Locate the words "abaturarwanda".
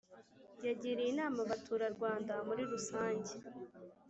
1.45-2.33